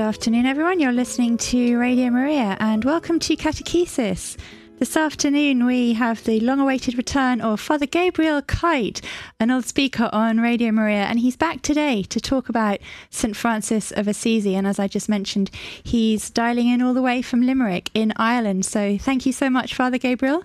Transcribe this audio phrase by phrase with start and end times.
[0.00, 0.80] Good afternoon, everyone.
[0.80, 4.38] You're listening to Radio Maria, and welcome to Catechesis.
[4.78, 9.02] This afternoon, we have the long awaited return of Father Gabriel Kite,
[9.38, 12.78] an old speaker on Radio Maria, and he's back today to talk about
[13.10, 13.36] St.
[13.36, 14.54] Francis of Assisi.
[14.54, 15.50] And as I just mentioned,
[15.82, 18.64] he's dialing in all the way from Limerick in Ireland.
[18.64, 20.44] So thank you so much, Father Gabriel.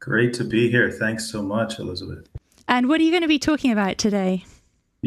[0.00, 0.90] Great to be here.
[0.90, 2.28] Thanks so much, Elizabeth.
[2.68, 4.44] And what are you going to be talking about today?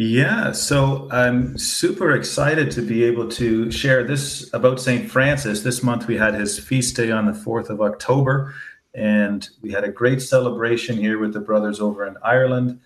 [0.02, 5.12] Yeah, so I'm super excited to be able to share this about St.
[5.12, 5.64] Francis.
[5.64, 8.56] This month we had his feast day on the 4th of October,
[8.94, 12.80] and we had a great celebration here with the brothers over in Ireland.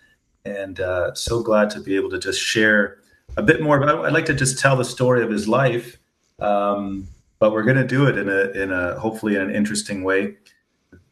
[0.44, 2.98] And uh, so glad to be able to just share
[3.37, 4.05] a bit more about.
[4.05, 5.99] I'd like to just tell the story of his life,
[6.40, 10.04] um, but we're going to do it in a in a hopefully in an interesting
[10.04, 10.37] way.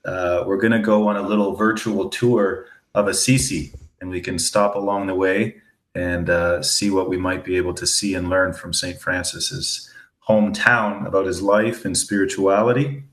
[0.03, 4.39] Uh, we're going to go on a little virtual tour of Assisi, and we can
[4.39, 5.61] stop along the way
[5.95, 8.99] and uh, see what we might be able to see and learn from St.
[8.99, 9.89] Francis's
[10.27, 13.03] hometown about his life and spirituality.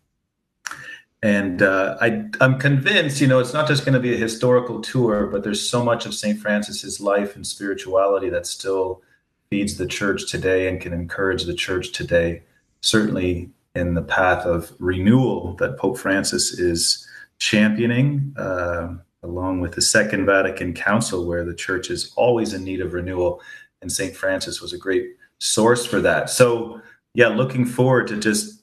[1.23, 4.81] And uh, I, I'm convinced, you know, it's not just going to be a historical
[4.81, 6.39] tour, but there's so much of St.
[6.39, 9.03] Francis's life and spirituality that still
[9.51, 12.43] feeds the church today and can encourage the church today,
[12.83, 17.06] certainly in the path of renewal that Pope Francis is
[17.39, 18.34] championing.
[18.37, 22.93] Uh, along with the Second Vatican Council, where the church is always in need of
[22.93, 23.41] renewal.
[23.83, 24.15] And St.
[24.15, 26.31] Francis was a great source for that.
[26.31, 26.81] So,
[27.15, 28.63] yeah, looking forward to just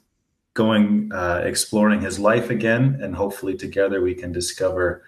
[0.53, 2.99] going, uh, exploring his life again.
[3.01, 5.03] And hopefully, together, we can discover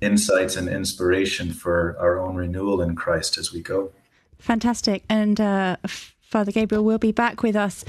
[0.00, 3.92] insights and inspiration for our own renewal in Christ as we go.
[4.38, 5.04] Fantastic.
[5.08, 7.84] And uh, Father Gabriel will be back with us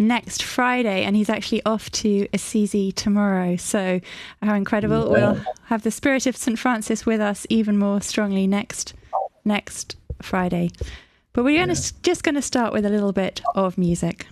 [0.00, 3.56] next Friday, and he's actually off to Assisi tomorrow.
[3.56, 4.00] So,
[4.42, 5.04] how incredible!
[5.04, 5.32] Yeah.
[5.32, 6.58] We'll have the spirit of St.
[6.58, 8.94] Francis with us even more strongly next
[9.44, 10.70] next Friday.
[11.32, 11.66] But we're yeah.
[11.66, 14.26] gonna, just going to start with a little bit of music.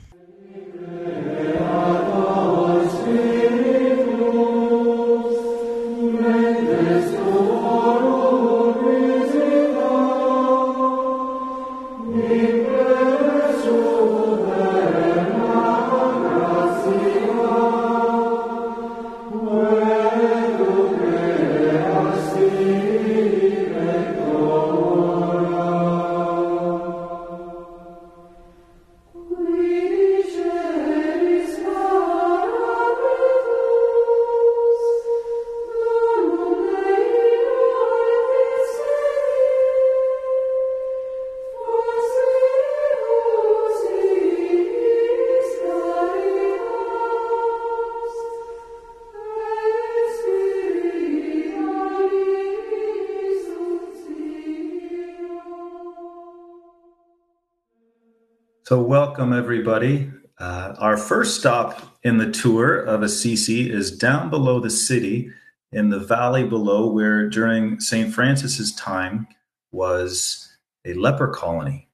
[58.69, 60.11] So, welcome everybody.
[60.39, 65.31] Uh, our first stop in the tour of Assisi is down below the city
[65.73, 68.13] in the valley below, where during St.
[68.13, 69.27] Francis's time
[69.73, 71.89] was a leper colony.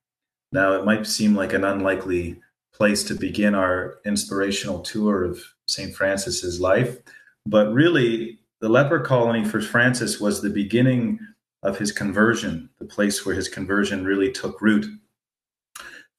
[0.50, 2.40] Now, it might seem like an unlikely
[2.74, 5.94] place to begin our inspirational tour of St.
[5.94, 6.98] Francis's life,
[7.46, 11.20] but really, the leper colony for Francis was the beginning
[11.62, 14.86] of his conversion, the place where his conversion really took root.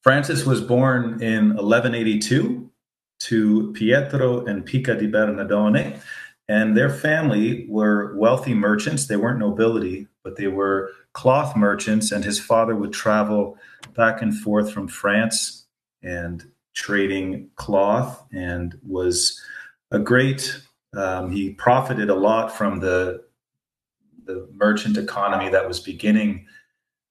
[0.06, 2.70] Francis was born in 1182
[3.18, 6.00] to Pietro and Pica di Bernardone,
[6.46, 9.08] and their family were wealthy merchants.
[9.08, 13.58] They weren't nobility, but they were cloth merchants, and his father would travel
[13.96, 15.66] back and forth from France
[16.04, 19.42] and trading cloth and was
[19.90, 20.62] a great
[20.96, 23.24] um, he profited a lot from the
[24.24, 26.46] the merchant economy that was beginning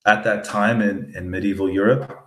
[0.05, 2.24] at that time in, in medieval Europe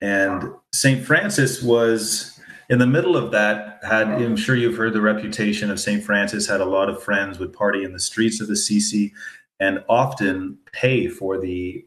[0.00, 1.04] and St.
[1.04, 2.38] Francis was
[2.68, 6.02] in the middle of that, had I'm sure you've heard the reputation of St.
[6.02, 9.12] Francis, had a lot of friends, would party in the streets of Assisi
[9.60, 11.84] and often pay for the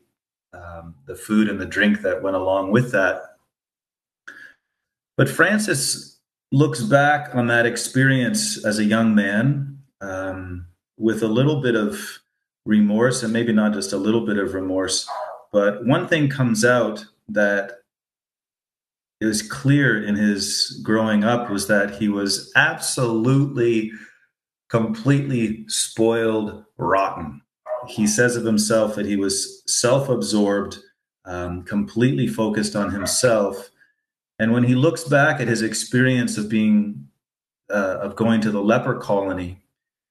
[0.54, 3.36] um, the food and the drink that went along with that.
[5.16, 6.18] But Francis
[6.52, 10.66] looks back on that experience as a young man um,
[10.98, 12.20] with a little bit of
[12.66, 15.08] remorse, and maybe not just a little bit of remorse,
[15.52, 17.79] but one thing comes out that
[19.22, 23.92] it was clear in his growing up was that he was absolutely
[24.70, 27.42] completely spoiled rotten.
[27.88, 30.80] He says of himself that he was self-absorbed
[31.26, 33.70] um, completely focused on himself.
[34.38, 37.08] And when he looks back at his experience of being
[37.70, 39.62] uh, of going to the leper colony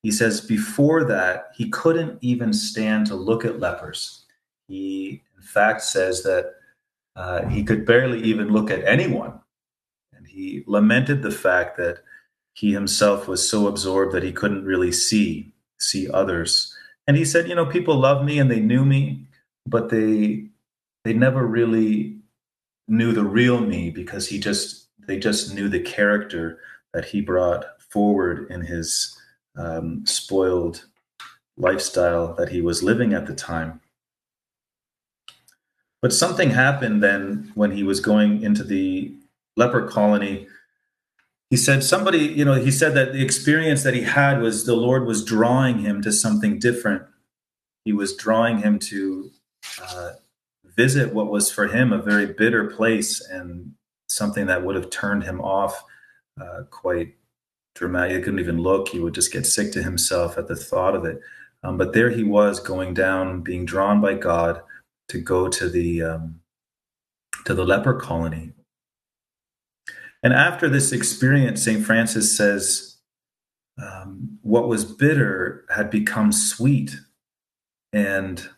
[0.02, 4.24] he says before that he couldn't even stand to look at lepers.
[4.66, 6.54] He in fact says that
[7.18, 9.40] uh, he could barely even look at anyone.
[10.16, 11.98] And he lamented the fact that
[12.54, 16.74] he himself was so absorbed that he couldn't really see see others.
[17.06, 19.26] And he said, you know, people love me and they knew me,
[19.66, 20.46] but they
[21.04, 22.18] they never really
[22.86, 26.60] knew the real me because he just they just knew the character
[26.94, 29.18] that he brought forward in his
[29.56, 30.84] um, spoiled
[31.56, 33.80] lifestyle that he was living at the time.
[36.00, 39.12] But something happened then when he was going into the
[39.56, 40.46] leper colony.
[41.50, 44.76] He said, somebody, you know, he said that the experience that he had was the
[44.76, 47.02] Lord was drawing him to something different.
[47.84, 49.30] He was drawing him to
[49.82, 50.12] uh,
[50.64, 53.72] visit what was for him a very bitter place and
[54.08, 55.82] something that would have turned him off
[56.40, 57.14] uh, quite
[57.74, 58.16] dramatic.
[58.16, 58.88] He couldn't even look.
[58.88, 61.20] He would just get sick to himself at the thought of it.
[61.64, 64.62] Um, but there he was going down, being drawn by God
[65.08, 66.40] to go to the um,
[67.44, 68.52] to the leper colony.
[70.22, 71.84] And after this experience, St.
[71.84, 72.96] Francis says,
[73.80, 76.98] um, what was bitter had become sweet.
[77.92, 78.48] And,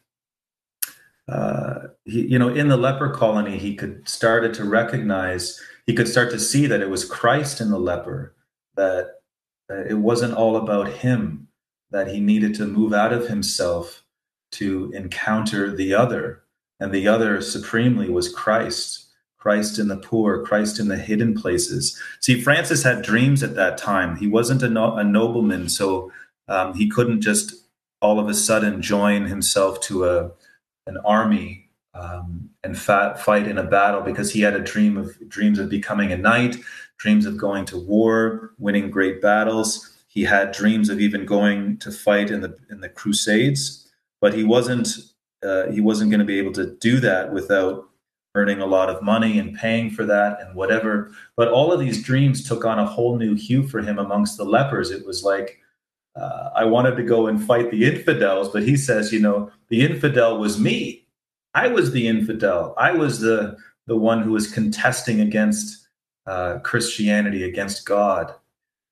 [1.28, 6.08] uh, he, you know, in the leper colony, he could started to recognize, he could
[6.08, 8.34] start to see that it was Christ in the leper,
[8.76, 9.20] that
[9.70, 11.48] uh, it wasn't all about him,
[11.90, 13.99] that he needed to move out of himself
[14.52, 16.42] to encounter the other.
[16.80, 19.06] And the other supremely was Christ,
[19.38, 22.00] Christ in the poor, Christ in the hidden places.
[22.20, 24.16] See, Francis had dreams at that time.
[24.16, 26.10] He wasn't a, no- a nobleman, so
[26.48, 27.54] um, he couldn't just
[28.02, 30.30] all of a sudden join himself to a
[30.86, 35.16] an army um, and fat, fight in a battle because he had a dream of
[35.28, 36.56] dreams of becoming a knight,
[36.98, 39.96] dreams of going to war, winning great battles.
[40.08, 43.79] He had dreams of even going to fight in the in the Crusades
[44.20, 44.88] but he wasn't
[45.42, 47.88] uh, he wasn't going to be able to do that without
[48.34, 51.10] earning a lot of money and paying for that and whatever.
[51.36, 54.44] But all of these dreams took on a whole new hue for him amongst the
[54.44, 54.90] lepers.
[54.90, 55.58] It was like
[56.14, 59.82] uh, I wanted to go and fight the infidels, but he says, you know, the
[59.82, 61.06] infidel was me.
[61.54, 62.74] I was the infidel.
[62.78, 63.56] I was the
[63.86, 65.88] the one who was contesting against
[66.26, 68.32] uh, Christianity, against God.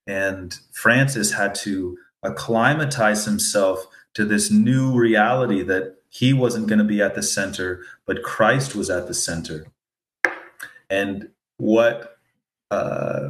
[0.09, 3.87] And Francis had to acclimatize himself
[4.19, 8.75] to this new reality that he wasn't going to be at the center, but Christ
[8.75, 9.69] was at the center.
[10.91, 11.29] And
[11.59, 12.19] what,
[12.73, 13.29] uh,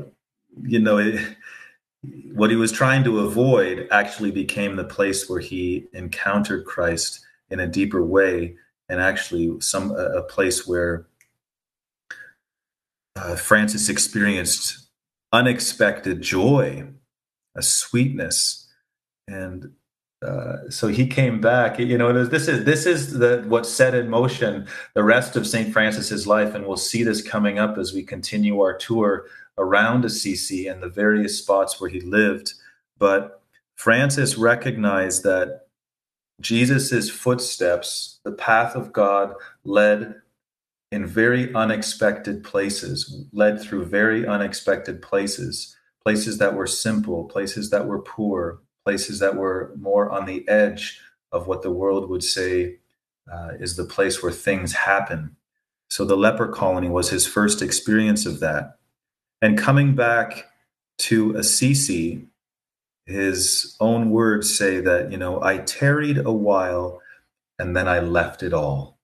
[0.62, 1.36] you know, it,
[2.32, 7.20] what he was trying to avoid actually became the place where he encountered Christ
[7.50, 8.56] in a deeper way,
[8.88, 11.06] and actually some a, place where
[13.14, 14.88] uh, Francis experienced
[15.32, 16.88] unexpected joy,
[17.54, 18.66] a sweetness,
[19.26, 19.74] and
[20.22, 24.08] uh, so he came back you know this is this is the what set in
[24.08, 28.02] motion the rest of st francis's life and we'll see this coming up as we
[28.02, 29.26] continue our tour
[29.58, 32.54] around assisi and the various spots where he lived.
[32.98, 33.42] But
[33.76, 35.66] francis recognized that
[36.40, 40.16] jesus's footsteps the path of god led
[40.90, 47.86] in very unexpected places led through very unexpected places places that were simple places that
[47.86, 50.98] were poor places that were more on the edge
[51.30, 52.78] of what the world would say
[53.30, 55.36] uh, is the place where things happen.
[55.90, 58.78] So the leper colony was his first experience of that.
[59.42, 60.46] And coming back
[61.00, 62.28] to Assisi,
[63.04, 67.02] his own words say that, you know, I tarried a while
[67.58, 68.98] and then I left it all.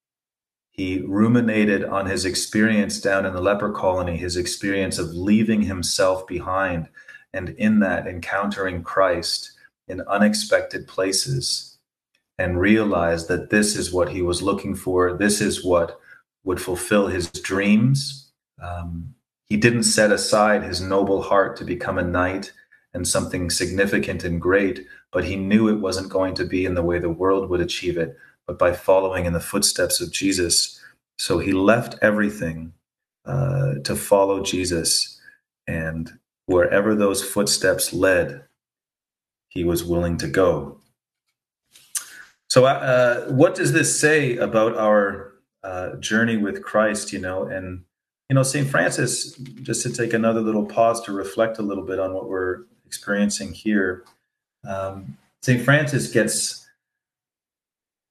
[0.71, 6.27] He ruminated on his experience down in the leper colony, his experience of leaving himself
[6.27, 6.89] behind,
[7.35, 9.54] and in that encountering Christ
[9.89, 11.79] in unexpected places
[12.39, 15.13] and realized that this is what he was looking for.
[15.13, 16.01] This is what
[16.45, 18.33] would fulfill his dreams.
[18.63, 19.15] Um,
[19.47, 22.53] he didn't set aside his noble heart to become a knight
[22.93, 26.83] and something significant and great, but he knew it wasn't going to be in the
[26.83, 30.81] way the world would achieve it, but by following in the footsteps of Jesus.
[31.19, 32.73] So he left everything
[33.27, 35.21] uh, to follow Jesus.
[35.67, 38.45] And wherever those footsteps led,
[39.55, 40.79] he was willing to go.
[42.49, 45.33] So, uh, what does this say about our
[45.63, 47.13] uh, journey with Christ?
[47.13, 47.85] You know, and
[48.29, 49.33] you know, Saint Francis.
[49.63, 53.53] Just to take another little pause to reflect a little bit on what we're experiencing
[53.53, 54.05] here.
[54.69, 56.67] Um, Saint Francis gets,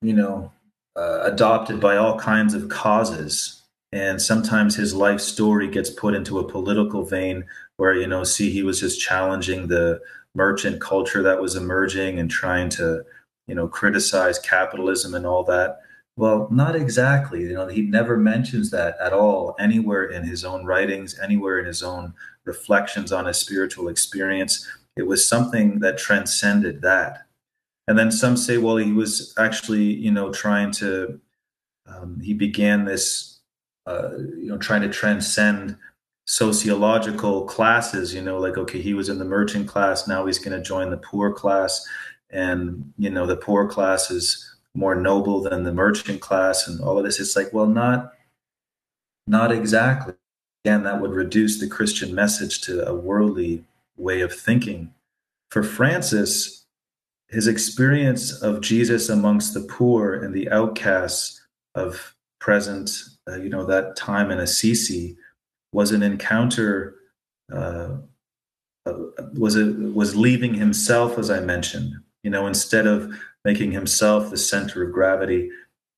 [0.02, 0.52] you know,
[0.96, 6.40] uh, adopted by all kinds of causes, and sometimes his life story gets put into
[6.40, 7.46] a political vein,
[7.78, 10.02] where you know, see, he was just challenging the
[10.36, 13.04] merchant culture that was emerging and trying to
[13.48, 15.80] you know criticize capitalism and all that
[16.16, 17.42] Well, not exactly.
[17.42, 21.66] You know, he never mentions that at all anywhere in his own writings, anywhere in
[21.66, 22.14] his own
[22.46, 24.68] reflections on his spiritual experience.
[24.96, 27.26] It was something that transcended that.
[27.88, 31.20] And then some say, well, he was actually, you know, trying to,
[31.88, 33.40] um, he began this,
[33.88, 35.78] uh, you know, trying to transcend
[36.26, 40.58] sociological classes, you know, like, okay, he was in the merchant class, now he's going
[40.58, 41.86] to join the poor class.
[42.30, 46.98] And, you know, the poor class is more noble than the merchant class and all
[46.98, 47.20] of this.
[47.20, 48.14] It's like, well, not,
[49.28, 50.14] not exactly.
[50.66, 53.64] Again, that would reduce the Christian message to a worldly
[53.98, 54.94] way of thinking.
[55.52, 56.66] For Francis,
[57.28, 61.42] his experience of Jesus amongst the poor and the outcasts
[61.76, 62.92] of present,
[63.28, 65.18] uh, you know, that time in Assisi
[65.74, 66.96] was an encounter,
[67.52, 67.98] uh,
[68.86, 68.94] uh,
[69.34, 71.94] was a, was leaving himself, as I mentioned.
[72.24, 73.14] You know, instead of
[73.44, 75.50] making himself the center of gravity,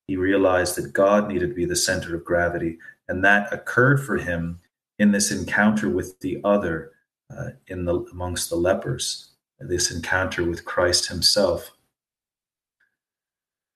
[0.08, 2.78] he realized that God needed to be the center of gravity,
[3.08, 4.58] and that occurred for him
[4.98, 6.92] in this encounter with the other,
[7.30, 11.70] uh, in the amongst the lepers this encounter with Christ himself.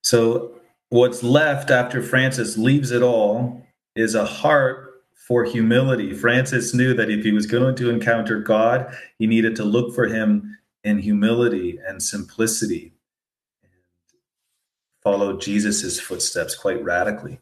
[0.02, 3.66] So, what's left after Francis leaves it all
[3.96, 4.89] is a heart
[5.30, 6.12] for humility.
[6.12, 10.08] Francis knew that if he was going to encounter God, he needed to look for
[10.08, 12.94] him in humility and simplicity
[13.62, 13.70] and
[15.04, 17.38] follow Jesus' footsteps quite radically.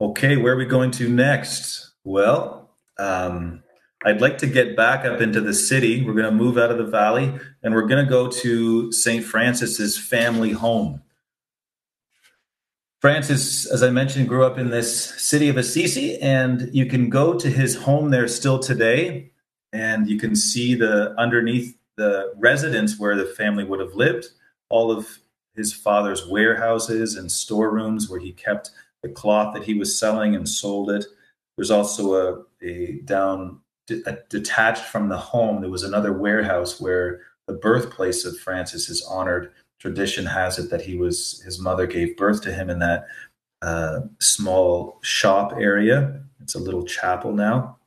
[0.00, 1.92] Okay, where are we going to next?
[2.02, 3.62] Well, um,
[4.04, 6.04] I'd like to get back up into the city.
[6.04, 7.32] We're going to move out of the valley
[7.62, 9.24] and we're going to go to St.
[9.24, 11.00] Francis's family home.
[13.06, 17.38] Francis, as I mentioned, grew up in this city of Assisi, and you can go
[17.38, 19.30] to his home there still today,
[19.72, 24.30] and you can see the underneath the residence where the family would have lived,
[24.70, 25.20] all of
[25.54, 28.72] his father's warehouses and storerooms where he kept
[29.04, 31.06] the cloth that he was selling and sold it.
[31.56, 37.54] There's also a, a down detached from the home, there was another warehouse where the
[37.54, 39.52] birthplace of Francis is honored.
[39.78, 43.06] Tradition has it that he was his mother gave birth to him in that
[43.62, 46.22] uh, small shop area.
[46.40, 47.78] It's a little chapel now.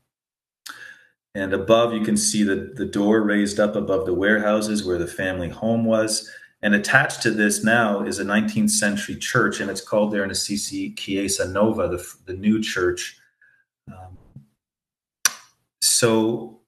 [1.36, 5.08] And above, you can see the, the door raised up above the warehouses where the
[5.08, 6.30] family home was.
[6.62, 10.32] And attached to this now is a 19th century church, and it's called there in
[10.32, 13.18] Assisi Chiesa Nova, the, the new church.
[13.88, 14.18] Um,
[15.82, 16.60] so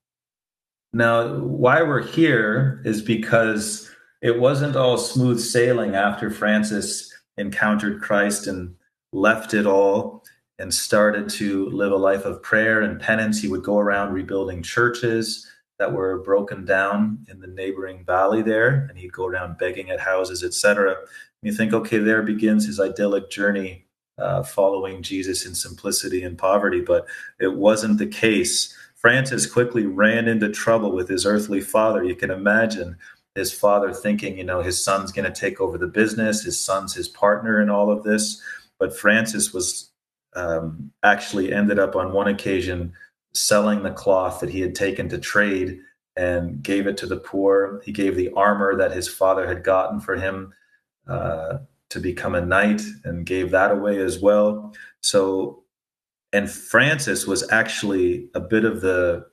[0.94, 3.91] now why we're here is because
[4.22, 8.76] it wasn't all smooth sailing after Francis encountered Christ and
[9.12, 10.24] left it all
[10.60, 13.42] and started to live a life of prayer and penance.
[13.42, 15.48] He would go around rebuilding churches
[15.80, 20.00] that were broken down in the neighboring valley there, and he'd go around begging at
[20.00, 20.96] houses, etc.
[21.42, 23.88] You think, okay, there begins his idyllic journey
[24.20, 27.08] uh, following Jesus in simplicity and poverty, but
[27.40, 28.78] it wasn't the case.
[28.94, 32.04] Francis quickly ran into trouble with his earthly father.
[32.04, 32.98] You can imagine
[33.36, 36.94] his father thinking, you know, his son's going to take over the business, his son's
[36.94, 38.42] his partner in all of this.
[38.80, 39.92] But Francis was
[40.36, 42.94] um, actually ended up on one occasion
[43.34, 45.80] selling the cloth that he had taken to trade
[46.18, 47.82] and gave it to the poor.
[47.86, 50.54] He gave the armor that his father had gotten for him
[51.08, 51.60] uh,
[51.90, 54.74] to become a knight and gave that away as well.
[55.00, 55.64] So
[56.34, 59.26] and Francis was actually a bit of the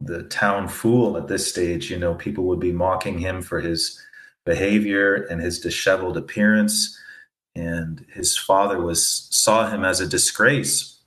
[0.00, 1.90] the town fool at this stage.
[1.90, 4.00] You know, people would be mocking him for his
[4.44, 6.98] behavior and his disheveled appearance,
[7.54, 11.00] and his father was saw him as a disgrace.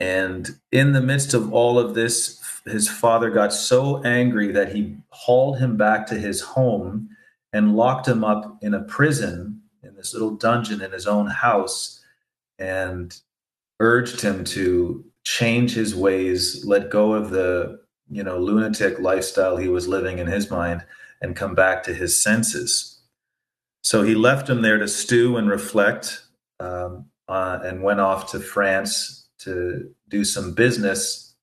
[0.00, 4.96] And in the midst of all of this, his father got so angry that he
[5.10, 7.08] hauled him back to his home
[7.52, 12.02] and locked him up in a prison in this little dungeon in his own house
[12.58, 13.20] and
[13.80, 19.68] urged him to change his ways, let go of the you know lunatic lifestyle he
[19.68, 20.84] was living in his mind,
[21.20, 23.00] and come back to his senses.
[23.82, 26.22] So he left him there to stew and reflect,
[26.60, 31.34] um, uh, and went off to France to do some business.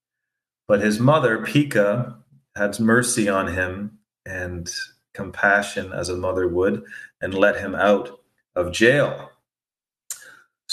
[0.68, 2.18] But his mother, Pica,
[2.56, 4.72] had mercy on him and
[5.14, 6.84] compassion as a mother would,
[7.22, 8.22] and let him out
[8.56, 9.33] of jail.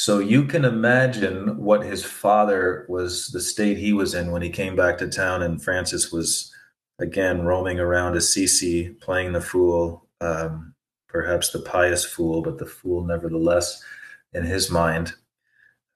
[0.00, 4.49] So you can imagine what his father was, the state he was in when he
[4.49, 6.50] came back to town, and Francis was
[6.99, 10.75] again roaming around Assisi, playing the fool, um,
[11.07, 13.85] perhaps the pious fool, but the fool nevertheless
[14.33, 15.12] in his mind.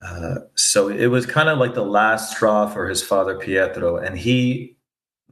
[0.02, 4.18] Uh, so it was kind of like the last straw for his father Pietro, and
[4.18, 4.76] he,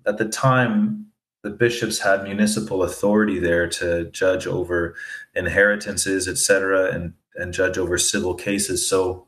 [0.07, 1.09] at the time,
[1.43, 4.95] the bishops had municipal authority there to judge over
[5.35, 8.89] inheritances, etc., and and judge over civil cases.
[8.89, 9.27] So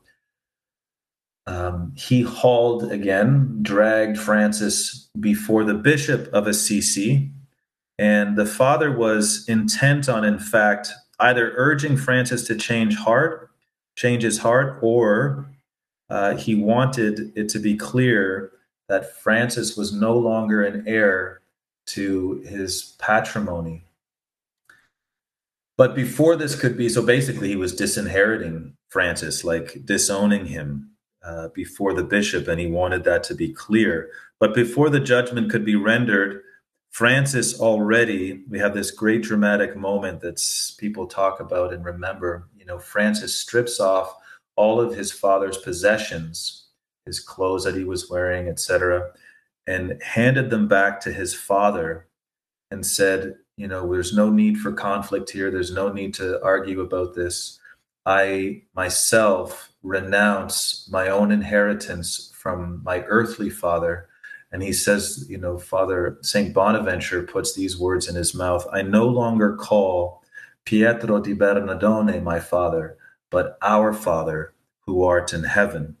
[1.47, 7.31] um, he hauled again, dragged Francis before the bishop of Assisi,
[7.97, 13.49] and the father was intent on, in fact, either urging Francis to change heart,
[13.95, 15.45] change his heart, or
[16.09, 18.51] uh, he wanted it to be clear
[18.89, 21.41] that Francis was no longer an heir
[21.87, 23.84] to his patrimony.
[25.77, 30.91] But before this could be, so basically he was disinheriting Francis, like disowning him
[31.23, 34.09] uh, before the bishop, and he wanted that to be clear.
[34.39, 36.41] But before the judgment could be rendered,
[36.91, 40.41] Francis already, we have this great dramatic moment that
[40.77, 42.47] people talk about and remember.
[42.57, 44.15] You know, Francis strips off
[44.55, 46.67] all of his father's possessions,
[47.05, 49.11] his clothes that he was wearing, etc.,
[49.67, 52.07] and handed them back to his father
[52.71, 55.49] and said, You know, there's no need for conflict here.
[55.49, 57.59] There's no need to argue about this.
[58.05, 64.09] I myself renounce my own inheritance from my earthly father.
[64.51, 66.53] And he says, you know, Father St.
[66.53, 70.23] Bonaventure puts these words in his mouth I no longer call
[70.65, 72.97] Pietro di Bernardone my father,
[73.29, 75.97] but our Father who art in heaven.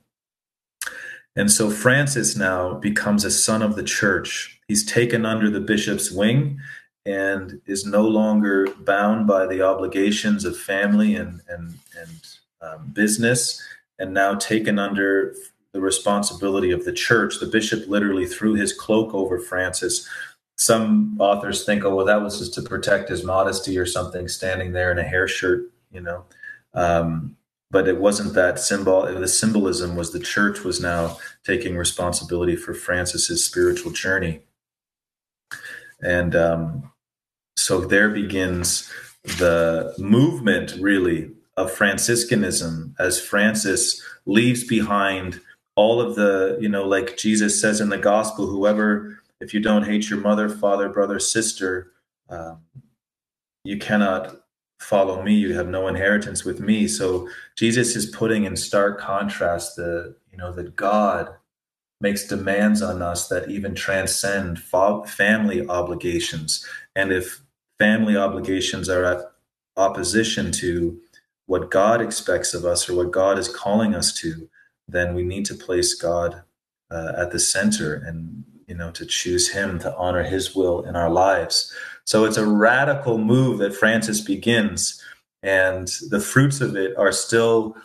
[1.35, 4.59] And so Francis now becomes a son of the church.
[4.67, 6.59] He's taken under the bishop's wing
[7.05, 12.09] and is no longer bound by the obligations of family and, and, and
[12.61, 13.61] um, business,
[13.99, 15.35] and now taken under
[15.71, 17.39] the responsibility of the church.
[17.39, 20.07] The bishop literally threw his cloak over Francis.
[20.57, 24.71] Some authors think, oh, well, that was just to protect his modesty or something, standing
[24.71, 26.23] there in a hair shirt, you know.
[26.73, 27.37] Um,
[27.71, 29.01] but it wasn't that symbol.
[29.01, 34.41] The symbolism was the church was now taking responsibility for Francis's spiritual journey,
[36.01, 36.91] and um,
[37.57, 38.91] so there begins
[39.23, 45.39] the movement, really, of Franciscanism as Francis leaves behind
[45.75, 49.83] all of the, you know, like Jesus says in the gospel, whoever, if you don't
[49.83, 51.91] hate your mother, father, brother, sister,
[52.29, 52.59] um,
[53.63, 54.35] you cannot
[54.79, 55.33] follow me.
[55.35, 56.87] You have no inheritance with me.
[56.87, 61.29] So jesus is putting in stark contrast the you know that god
[62.01, 66.65] makes demands on us that even transcend family obligations.
[66.95, 67.41] And if
[67.79, 69.31] family obligations are at
[69.77, 70.99] opposition to
[71.47, 74.49] what god expects of us or what god is calling us to
[74.87, 76.43] then we need to place god
[76.91, 80.95] uh, at the center and you know to choose him to honor his will in
[80.95, 81.73] our lives.
[82.05, 85.01] So it's a radical move that Francis begins,
[85.43, 87.75] and the fruits of it are still,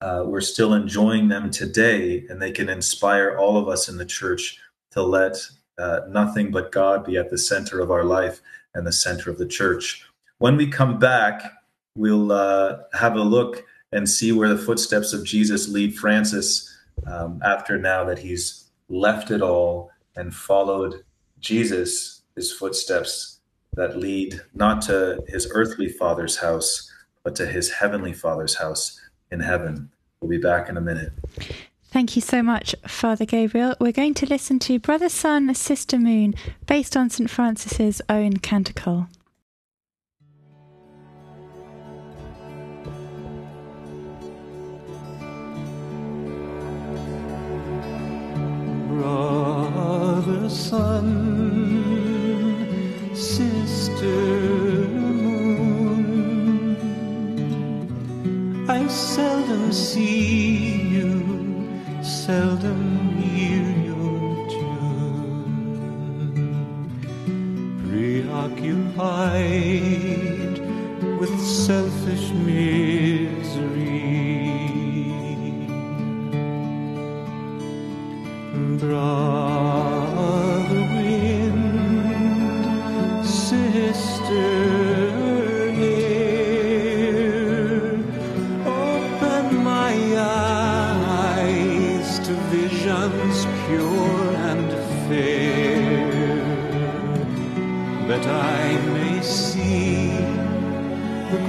[0.00, 4.06] uh, we're still enjoying them today, and they can inspire all of us in the
[4.06, 4.58] church
[4.92, 5.36] to let
[5.78, 8.40] uh, nothing but God be at the center of our life
[8.76, 10.04] and the center of the church.
[10.38, 11.52] When we come back,
[11.96, 17.40] we'll uh, have a look and see where the footsteps of Jesus lead Francis um,
[17.44, 21.04] after now that he's left it all and followed
[21.40, 23.40] Jesus, his footsteps
[23.74, 26.90] that lead not to his earthly father's house,
[27.22, 29.90] but to his heavenly father's house in heaven.
[30.20, 31.12] We'll be back in a minute.
[31.96, 33.74] Thank you so much, Father Gabriel.
[33.80, 36.34] We're going to listen to Brother Sun, Sister Moon,
[36.66, 37.30] based on St.
[37.30, 39.08] Francis's own canticle.
[48.88, 51.56] Brother Sun
[53.14, 54.04] Sister,
[55.96, 56.76] Moon,
[58.68, 60.75] I seldom see
[62.26, 62.82] seldom
[63.18, 65.86] hear your tune.
[67.86, 69.36] Preoccupied
[71.20, 73.86] with selfish misery.
[78.80, 79.45] Brother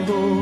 [0.10, 0.37] Oh.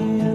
[0.00, 0.29] I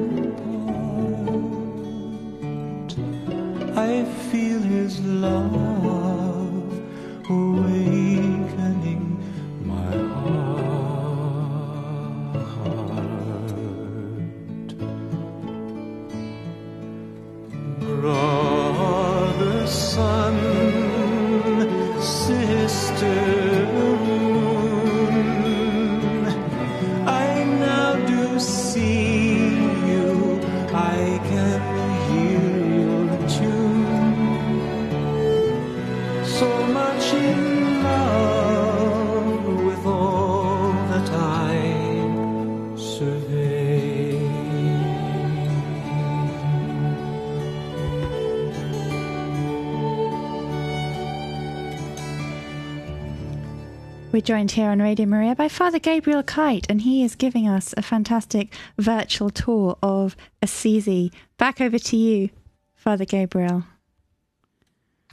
[54.25, 57.83] joined here on Radio Maria by Father Gabriel Kite, and he is giving us a
[57.83, 61.11] fantastic virtual tour of Assisi.
[61.37, 62.31] Back over to you,
[62.73, 63.65] Father Gabriel.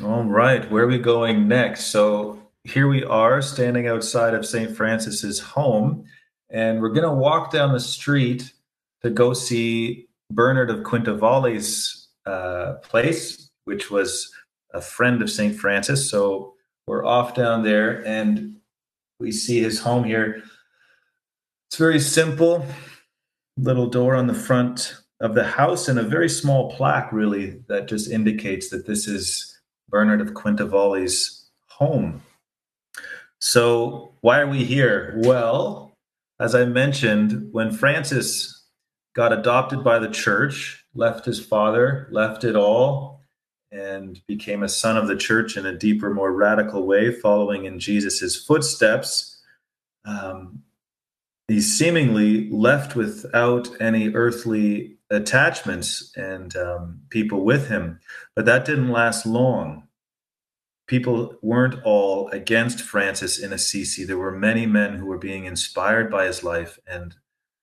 [0.02, 1.88] All right, where are we going next?
[1.88, 4.74] So here we are standing outside of St.
[4.74, 6.06] Francis's home,
[6.48, 8.50] and we're going to walk down the street
[9.02, 14.32] to go see Bernard of Quintavalle's uh, place, which was
[14.72, 15.54] a friend of St.
[15.54, 16.10] Francis.
[16.10, 16.54] So
[16.86, 18.56] we're off down there, and
[19.22, 20.42] we see his home here.
[21.68, 22.66] It's very simple,
[23.56, 27.86] little door on the front of the house, and a very small plaque, really, that
[27.86, 32.22] just indicates that this is Bernard of Quintavalle's home.
[33.38, 35.14] So, why are we here?
[35.18, 35.96] Well,
[36.40, 38.66] as I mentioned, when Francis
[39.14, 43.21] got adopted by the church, left his father, left it all,
[43.72, 47.80] and became a son of the church in a deeper, more radical way, following in
[47.80, 49.40] Jesus' footsteps,
[50.04, 50.62] um,
[51.58, 58.00] seemingly left without any earthly attachments and um, people with him.
[58.34, 59.88] But that didn't last long.
[60.86, 64.04] People weren't all against Francis in Assisi.
[64.04, 67.14] There were many men who were being inspired by his life and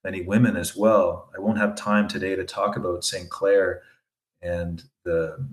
[0.04, 1.30] many women as well.
[1.36, 3.30] I won't have time today to talk about St.
[3.30, 3.82] Clare
[4.42, 5.48] and the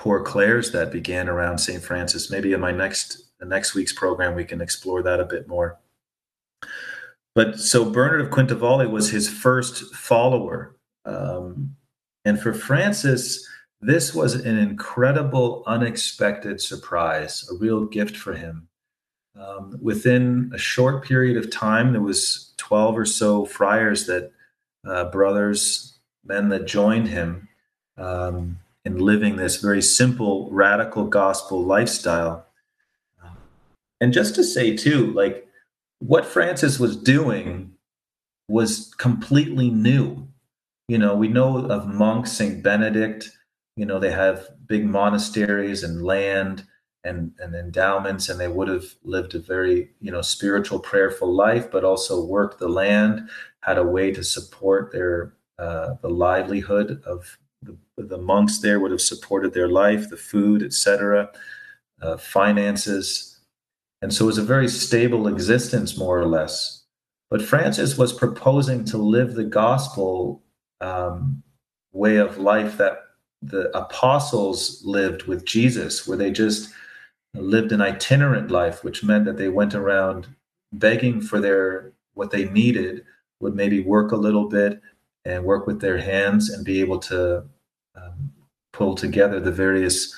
[0.00, 1.82] poor Clares that began around St.
[1.82, 2.30] Francis.
[2.30, 5.78] Maybe in my next the next week's program we can explore that a bit more.
[7.34, 10.74] But so Bernard of Quintavalle was his first follower.
[11.04, 11.76] Um,
[12.24, 13.46] and for Francis,
[13.82, 18.68] this was an incredible, unexpected surprise, a real gift for him.
[19.38, 24.32] Um, within a short period of time, there was 12 or so friars that,
[24.86, 27.48] uh, brothers, men that joined him
[27.96, 32.46] um, in living this very simple, radical gospel lifestyle.
[34.00, 35.46] And just to say, too, like
[35.98, 37.72] what Francis was doing
[38.48, 40.26] was completely new.
[40.88, 42.62] You know, we know of monks, St.
[42.62, 43.30] Benedict,
[43.76, 46.66] you know, they have big monasteries and land
[47.04, 51.70] and, and endowments, and they would have lived a very, you know, spiritual, prayerful life,
[51.70, 53.28] but also worked the land,
[53.60, 57.38] had a way to support their uh, the livelihood of
[58.02, 61.30] the, monks there would have supported their life, the food, etc.,
[62.02, 63.40] uh, finances.
[64.02, 66.84] And so it was a very stable existence, more or less.
[67.28, 70.42] But Francis was proposing to live the gospel
[70.80, 71.42] um,
[71.92, 72.98] way of life that
[73.42, 76.70] the apostles lived with Jesus, where they just
[77.34, 80.28] lived an itinerant life, which meant that they went around
[80.72, 83.04] begging for their what they needed,
[83.40, 84.80] would maybe work a little bit
[85.24, 87.44] and work with their hands and be able to
[88.02, 88.32] um,
[88.72, 90.14] pull together the various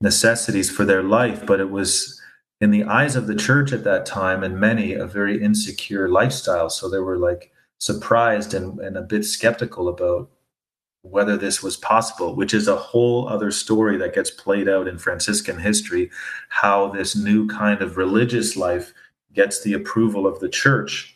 [0.00, 1.44] necessities for their life.
[1.46, 2.20] But it was
[2.60, 6.70] in the eyes of the church at that time and many a very insecure lifestyle.
[6.70, 10.30] So they were like surprised and, and a bit skeptical about
[11.02, 14.96] whether this was possible, which is a whole other story that gets played out in
[14.96, 16.10] Franciscan history,
[16.48, 18.94] how this new kind of religious life
[19.34, 21.14] gets the approval of the church.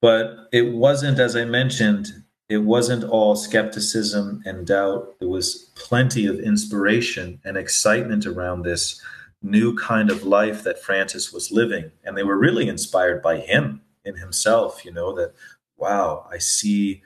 [0.00, 2.21] But it wasn't, as I mentioned,
[2.52, 5.14] it wasn't all skepticism and doubt.
[5.18, 9.00] There was plenty of inspiration and excitement around this
[9.42, 11.90] new kind of life that Francis was living.
[12.04, 13.80] And they were really inspired by him.
[14.04, 15.32] in himself, you know, that,
[15.76, 17.02] wow, I see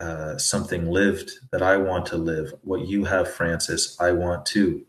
[0.00, 2.52] uh, something lived that I want to live.
[2.62, 4.84] What you have, Francis, I want to.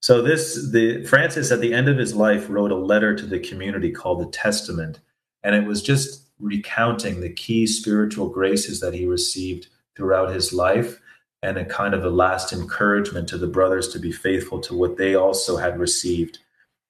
[0.00, 3.38] So this the Francis at the end of his life wrote a letter to the
[3.38, 4.98] community called the Testament,
[5.44, 11.00] and it was just recounting the key spiritual graces that he received throughout his life
[11.42, 14.96] and a kind of a last encouragement to the brothers to be faithful to what
[14.96, 16.38] they also had received.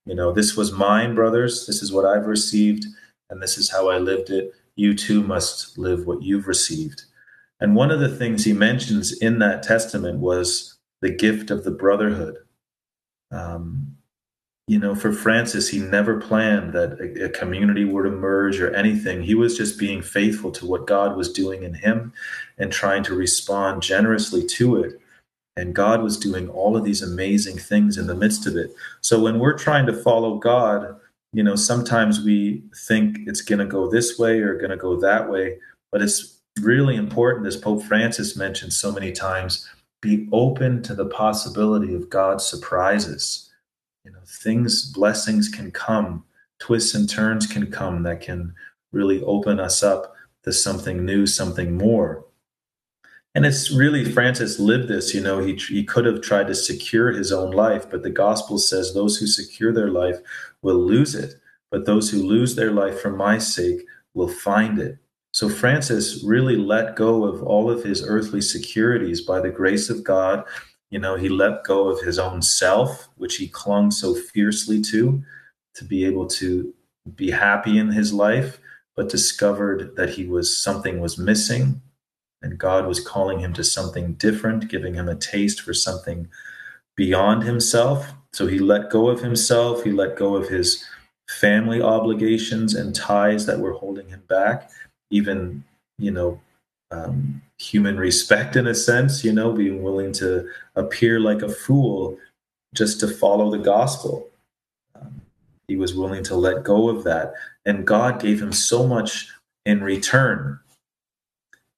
[0.07, 1.67] You know, this was mine, brothers.
[1.67, 2.87] This is what I've received,
[3.31, 4.53] and this is how I lived it.
[4.75, 7.05] You too must live what you've received.
[7.61, 11.71] And one of the things he mentions in that testament was the gift of the
[11.71, 12.39] brotherhood
[13.31, 13.97] um,
[14.69, 19.23] you know, for Francis, he never planned that a, a, community would emerge or anything.
[19.23, 22.13] He was just being faithful to what God was doing in him
[22.59, 25.01] and trying to respond generously to it.
[25.57, 28.73] And God was doing all of these amazing things in the midst of it.
[29.01, 30.97] So when we're trying to follow God,
[31.33, 34.99] you know, sometimes we think it's going to go this way or going to go
[35.01, 35.59] that way.
[35.91, 39.69] But it's really important, as Pope Francis mentioned so many times,
[40.01, 43.52] be open to the possibility of God's surprises.
[44.05, 46.25] You know, things, blessings can come,
[46.59, 48.55] twists and turns can come that can
[48.91, 52.25] really open us up to something new, something more.
[53.35, 55.15] And it's really Francis lived this.
[55.15, 58.59] You know, he he could have tried to secure his own life, but the gospel
[58.59, 60.17] says those who secure their life
[60.61, 61.37] will lose it,
[61.71, 64.99] but those who lose their life for my sake will find it.
[65.33, 70.05] So Francis really let go of all of his earthly securities by the grace of
[70.05, 70.45] God.
[70.93, 75.23] You know, he let go of his own self, which he clung so fiercely to,
[75.75, 76.73] to be able to
[77.17, 78.61] be happy in his life,
[78.95, 81.81] but discovered that he was something was missing
[82.43, 86.29] and God was calling him to something different, giving him a taste for something
[86.97, 88.13] beyond himself.
[88.33, 90.85] So he let go of himself, he let go of his
[91.29, 94.71] family obligations and ties that were holding him back
[95.13, 95.63] even
[95.99, 96.41] you know
[96.93, 102.19] um, human respect in a sense you know being willing to appear like a fool
[102.75, 104.29] just to follow the gospel.
[104.95, 105.21] Um,
[105.69, 107.35] he was willing to let go of that.
[107.65, 109.29] And god gave him so much
[109.65, 110.59] in return.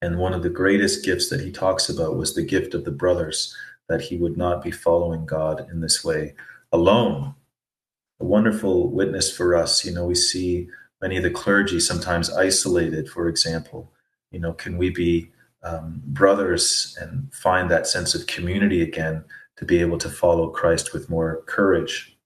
[0.00, 2.90] And one of the greatest gifts that he talks about was the gift of the
[2.90, 3.57] brothers
[3.88, 6.35] that he would not be following god in this way
[6.72, 7.35] alone.
[8.20, 9.85] A wonderful witness for us.
[9.85, 10.68] You know we see
[11.03, 13.90] many of the clergy sometimes isolated, for example.
[14.35, 15.31] You know, can we be
[15.62, 19.25] um, brothers and find that sense of community again
[19.57, 22.18] to be able to follow Christ with more courage?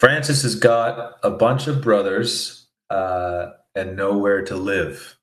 [0.00, 5.16] Francis has got a bunch of brothers uh, and nowhere to live.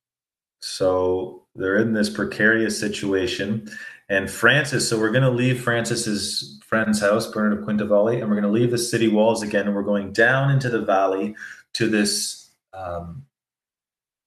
[0.61, 3.67] So they're in this precarious situation.
[4.09, 8.39] And Francis, so we're going to leave Francis's friend's house, Bernard of Quintavalle, and we're
[8.39, 11.35] going to leave the city walls again, and we're going down into the valley
[11.73, 13.25] to this um,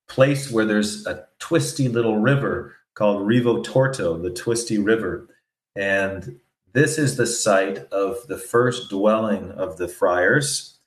[0.08, 5.28] place where there's a twisty little river called Rivo Torto, the Twisty River,
[5.76, 6.38] and
[6.72, 10.78] this is the site of the first dwelling of the friars,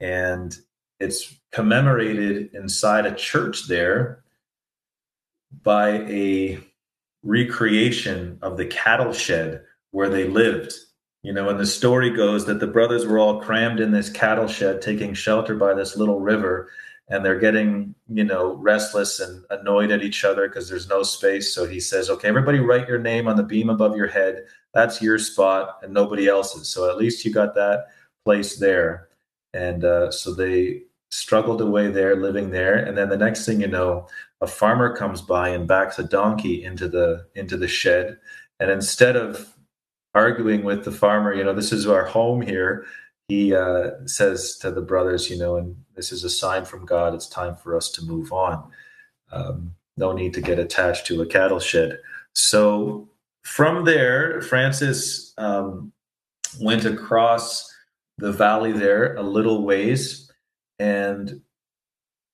[0.00, 0.56] and
[1.00, 4.22] it's commemorated inside a church there
[5.62, 6.58] by a
[7.22, 9.62] recreation of the cattle shed
[9.92, 10.72] where they lived.
[11.22, 14.46] You know, and the story goes that the brothers were all crammed in this cattle
[14.46, 16.68] shed, taking shelter by this little river,
[17.08, 21.54] and they're getting, you know, restless and annoyed at each other because there's no space.
[21.54, 24.44] So he says, Okay, everybody write your name on the beam above your head.
[24.72, 26.68] That's your spot and nobody else's.
[26.68, 27.86] So at least you got that
[28.24, 29.08] place there.
[29.52, 32.76] And uh, so they struggled away there, living there.
[32.76, 34.08] And then the next thing you know,
[34.40, 38.18] a farmer comes by and backs a donkey into the into the shed.
[38.60, 39.54] And instead of
[40.14, 42.86] arguing with the farmer, you know, this is our home here.
[43.34, 47.14] He uh, says to the brothers, you know, and this is a sign from God.
[47.14, 48.70] It's time for us to move on.
[49.32, 51.98] Um, no need to get attached to a cattle shed.
[52.32, 53.08] So
[53.42, 55.92] from there, Francis um,
[56.60, 57.68] went across
[58.18, 60.30] the valley there a little ways,
[60.78, 61.40] and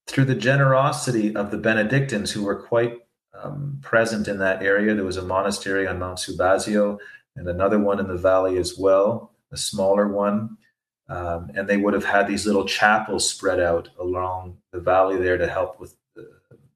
[0.06, 2.98] through the generosity of the Benedictines, who were quite
[3.42, 6.98] um, present in that area, there was a monastery on Mount Subasio
[7.36, 10.58] and another one in the valley as well, a smaller one.
[11.10, 15.36] Um, and they would have had these little chapels spread out along the valley there
[15.36, 16.30] to help with the,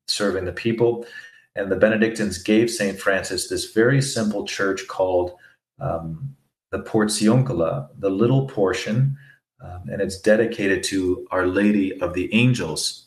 [0.09, 1.07] serving the people.
[1.55, 2.99] And the Benedictines gave St.
[2.99, 5.35] Francis this very simple church called
[5.81, 6.35] um,
[6.73, 9.17] the Portiuncula, the little portion,
[9.61, 13.07] um, and it's dedicated to Our Lady of the Angels.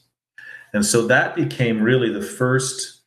[0.74, 3.02] And so that became really the first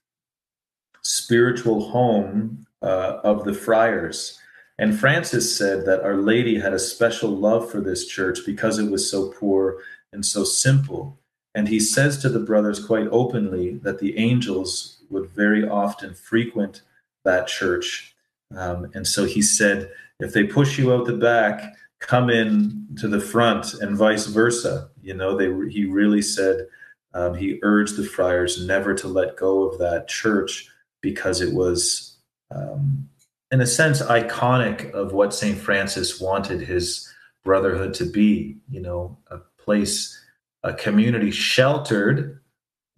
[1.03, 4.40] spiritual home uh, of the friars.
[4.81, 8.91] And Francis said that Our Lady had a special love for this church because it
[8.91, 9.77] was so poor
[10.13, 11.17] and so simple.
[11.55, 16.83] and he says to the brothers quite openly that the angels would very often frequent
[17.25, 18.15] that church.
[18.57, 19.91] Um, and so he said,
[20.21, 24.91] if they push you out the back, come in to the front, and vice versa.
[25.03, 26.67] You know, they he really said
[27.15, 30.69] um, he urged the friars never to let go of that church
[31.01, 32.17] because it was,
[32.51, 33.09] um,
[33.51, 37.13] in a sense, iconic of what Saint Francis wanted his
[37.45, 38.59] brotherhood to be.
[38.69, 40.19] You know, a place,
[40.63, 42.41] a community sheltered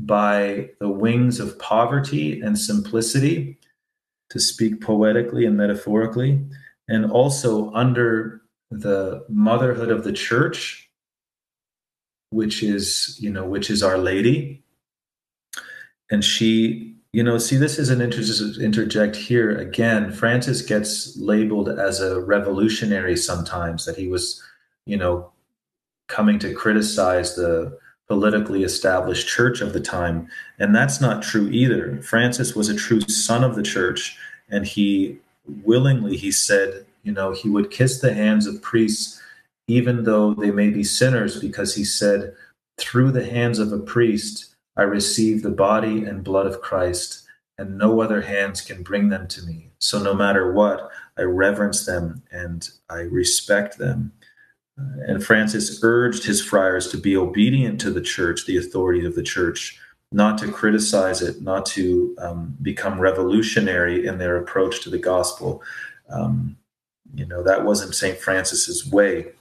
[0.01, 3.59] by the wings of poverty and simplicity,
[4.31, 6.43] to speak poetically and metaphorically,
[6.88, 10.88] and also under the motherhood of the church,
[12.31, 14.65] which is, you know, which is Our Lady.
[16.11, 20.12] And she, you know, see, this is an inter- interject here again.
[20.12, 24.42] Francis gets labeled as a revolutionary sometimes, that he was,
[24.87, 25.31] you know,
[26.09, 30.29] coming to criticize the politically established church of the time.
[30.59, 32.01] And that's not true either.
[32.03, 34.16] Francis was a true son of the church,
[34.48, 35.18] and he
[35.64, 39.20] willingly, he said, you know, he would kiss the hands of priests,
[39.68, 42.35] even though they may be sinners, because he said,
[42.79, 47.24] through the hands of a priest, I receive the body and blood of Christ,
[47.58, 49.70] and no other hands can bring them to me.
[49.78, 54.12] So no matter what, I reverence them and I respect them.
[54.76, 59.22] And Francis urged his friars to be obedient to the church, the authority of the
[59.22, 59.78] church,
[60.12, 65.62] not to criticize it, not to um, become revolutionary in their approach to the gospel.
[66.08, 66.56] Um,
[67.14, 68.18] you know, that wasn't St.
[68.18, 69.32] Francis's way.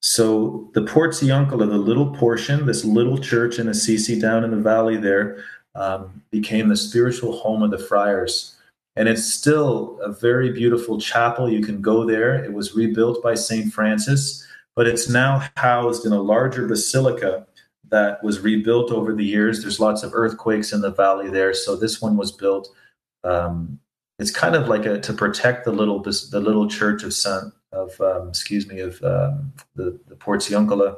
[0.00, 4.96] So the Portiuncula, the little portion, this little church in Assisi down in the valley
[4.96, 8.56] there, um, became the spiritual home of the friars.
[8.96, 11.48] And it's still a very beautiful chapel.
[11.48, 12.42] You can go there.
[12.42, 13.72] It was rebuilt by St.
[13.72, 17.44] Francis but it's now housed in a larger basilica
[17.88, 19.60] that was rebuilt over the years.
[19.60, 22.68] There's lots of earthquakes in the valley there, so this one was built.
[23.24, 23.80] Um,
[24.20, 28.00] it's kind of like a to protect the little the little church of San of
[28.00, 30.96] um, excuse me of um, the the Portiuncula.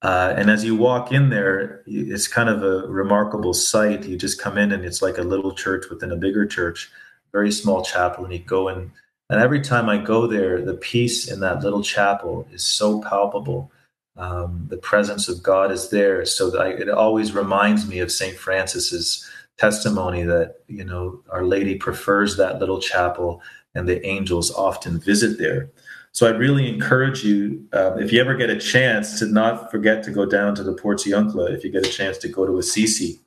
[0.00, 4.04] Uh, and as you walk in there, it's kind of a remarkable sight.
[4.04, 6.88] You just come in and it's like a little church within a bigger church,
[7.32, 8.92] very small chapel, and you go in
[9.30, 13.70] and every time I go there, the peace in that little chapel is so palpable.
[14.16, 18.10] Um, the presence of God is there, so that I, it always reminds me of
[18.10, 19.28] Saint Francis's
[19.58, 23.42] testimony that you know Our Lady prefers that little chapel,
[23.78, 25.70] and the angels often visit there.
[26.12, 30.02] So I really encourage you, um, if you ever get a chance, to not forget
[30.04, 31.52] to go down to the Portiuncula.
[31.52, 33.20] If you get a chance to go to Assisi.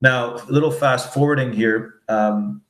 [0.00, 2.00] Now, a little fast forwarding here.
[2.08, 2.62] Um,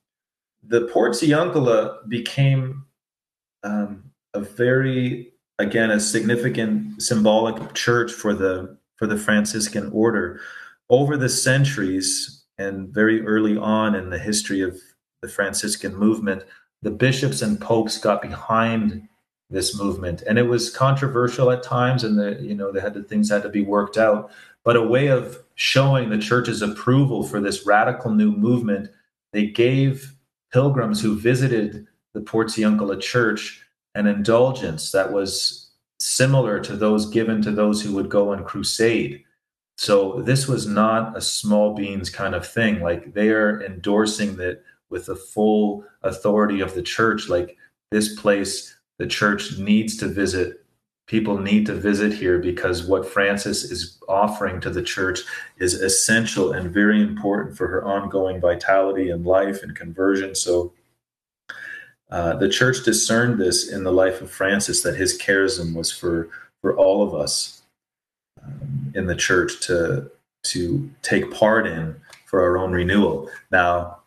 [0.63, 2.85] the Portiuncula became
[3.63, 10.41] um, a very, again, a significant symbolic church for the for the Franciscan order.
[10.91, 14.79] Over the centuries and very early on in the history of
[15.23, 16.45] the Franciscan movement,
[16.83, 19.09] the bishops and popes got behind
[19.51, 23.03] this movement, and it was controversial at times, and the you know they had the
[23.03, 24.31] things had to be worked out.
[24.65, 28.91] But a way of showing the church's approval for this radical new movement,
[29.33, 30.15] they gave
[30.53, 33.65] pilgrims who visited the Portiuncula church
[33.95, 39.23] an indulgence that was similar to those given to those who would go on crusade.
[39.77, 42.81] So this was not a small beans kind of thing.
[42.81, 44.63] Like they are endorsing that
[44.93, 47.29] with the full authority of the church.
[47.29, 47.57] Like
[47.91, 50.63] this place, the church needs to visit
[51.09, 55.21] people need to visit here because what Francis is offering to the church
[55.59, 60.35] is essential and very important for her ongoing vitality and life and conversion.
[60.35, 60.73] So
[62.11, 66.29] uh, the church discerned this in the life of Francis that his charism was for
[66.61, 67.63] for all of us
[68.43, 70.11] um, in the church to
[70.45, 73.31] to take part in for our own renewal.
[73.51, 74.02] Now,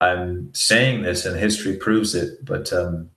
[0.00, 3.10] I'm saying this, and history proves it, but um,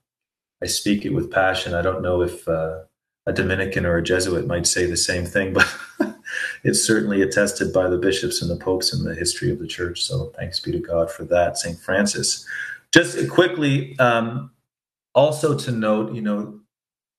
[0.62, 1.74] I speak it with passion.
[1.74, 2.80] I don't know if uh,
[3.26, 5.68] a Dominican or a Jesuit might say the same thing, but
[6.64, 10.02] it's certainly attested by the bishops and the popes in the history of the church.
[10.02, 11.80] So thanks be to God for that, St.
[11.80, 12.46] Francis.
[12.92, 14.52] Just quickly, um,
[15.14, 16.60] also to note, you know,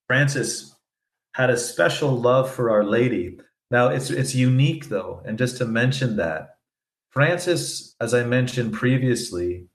[0.06, 0.74] Francis
[1.34, 3.38] had a special love for Our Lady.
[3.70, 6.51] Now it's it's unique though, and just to mention that
[7.12, 9.66] Francis, as I mentioned previously,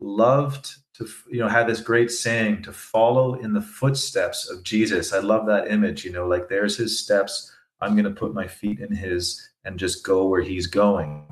[0.00, 5.12] loved to you know had this great saying to follow in the footsteps of jesus.
[5.12, 7.52] I love that image you know like there's his steps.
[7.80, 11.24] I'm going to put my feet in his and just go where he's going.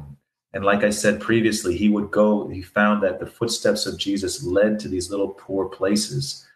[0.53, 4.45] And like i said previously he would go he found that the footsteps of jesus
[4.45, 6.47] led to these little poor places.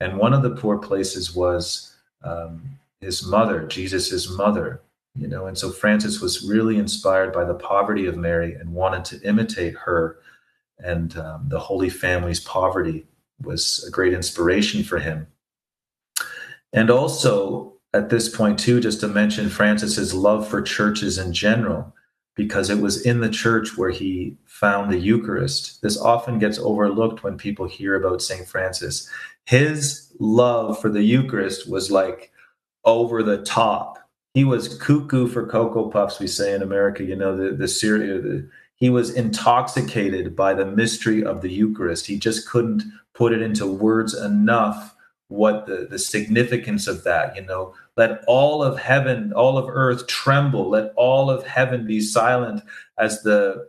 [0.00, 4.80] And one of the poor places was um, his mother jesus's mother
[5.14, 5.46] you know.
[5.46, 9.74] And so Francis was really inspired by the poverty of Mary and wanted to imitate
[9.74, 10.18] her.
[10.78, 13.06] And um, the Holy Family's poverty
[13.40, 15.26] was a great inspiration for him.
[16.72, 21.94] And also, at this point, too, just to mention Francis's love for churches in general,
[22.34, 25.82] because it was in the church where he found the Eucharist.
[25.82, 28.48] This often gets overlooked when people hear about St.
[28.48, 29.08] Francis.
[29.44, 32.32] His love for the Eucharist was like
[32.84, 33.98] over the top.
[34.34, 38.18] He was cuckoo for Cocoa Puffs, we say in America, you know, the, the cereal,
[38.18, 42.06] uh, the, he was intoxicated by the mystery of the Eucharist.
[42.06, 42.82] He just couldn't
[43.14, 44.94] put it into words enough
[45.28, 50.06] what the, the significance of that, you know, let all of heaven, all of earth
[50.06, 52.62] tremble, let all of heaven be silent
[52.98, 53.68] as the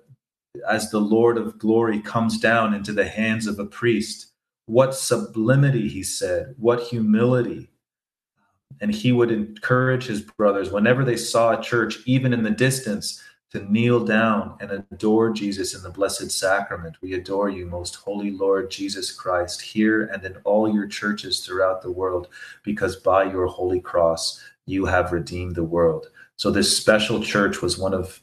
[0.69, 4.27] as the Lord of glory comes down into the hands of a priest.
[4.67, 7.69] What sublimity, he said, what humility.
[8.81, 13.21] And he would encourage his brothers whenever they saw a church, even in the distance,
[13.53, 16.97] to kneel down and adore Jesus in the Blessed Sacrament.
[17.01, 21.83] We adore you, most holy Lord Jesus Christ, here and in all your churches throughout
[21.83, 22.29] the world,
[22.63, 26.07] because by your holy cross you have redeemed the world.
[26.35, 28.21] So, this special church was one of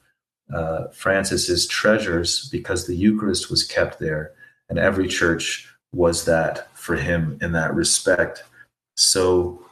[0.52, 4.32] uh, Francis's treasures because the Eucharist was kept there,
[4.68, 8.42] and every church was that for him in that respect.
[8.96, 9.64] So,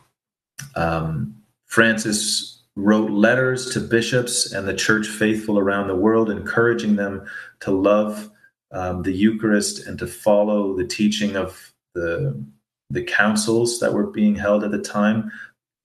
[0.75, 1.35] um,
[1.67, 7.27] Francis wrote letters to bishops and the church faithful around the world, encouraging them
[7.61, 8.31] to love
[8.71, 12.41] um, the Eucharist and to follow the teaching of the,
[12.91, 15.33] the councils that were being held at the time,